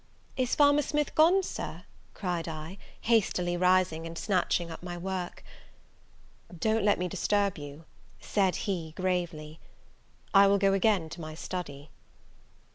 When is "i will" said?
10.33-10.57